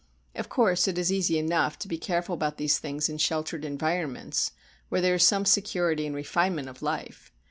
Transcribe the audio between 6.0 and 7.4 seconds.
and refinement of life.